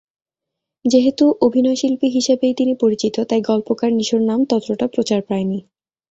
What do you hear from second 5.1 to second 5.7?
পায়নি।